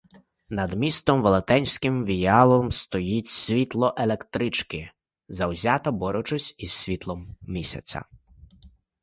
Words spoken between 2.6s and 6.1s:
стоїть світло електрики, завзято